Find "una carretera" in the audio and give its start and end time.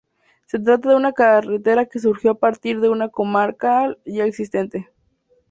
0.95-1.85